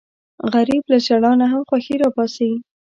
غریب 0.53 0.83
له 0.91 0.97
ژړا 1.05 1.31
نه 1.41 1.45
هم 1.51 1.61
خوښي 1.69 1.95
راوباسي 2.01 2.51